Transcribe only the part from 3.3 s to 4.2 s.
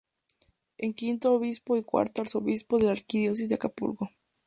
de Acapulco.